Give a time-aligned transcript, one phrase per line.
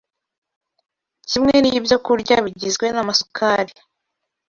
[1.29, 3.73] kimwe n’ibyokurya bigizwe n’amasukari.